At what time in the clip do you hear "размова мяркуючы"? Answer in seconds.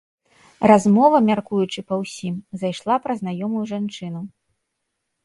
0.71-1.79